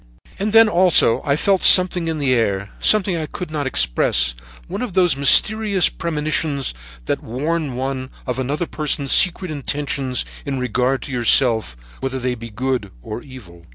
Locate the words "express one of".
3.67-4.93